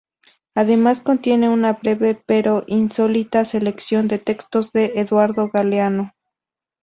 Además 0.55 0.99
contiene 0.99 1.47
una 1.47 1.73
breve 1.73 2.15
pero 2.15 2.63
insólita 2.65 3.45
selección 3.45 4.07
de 4.07 4.17
textos 4.17 4.71
de 4.71 4.93
Eduardo 4.95 5.51
Galeano. 5.53 6.13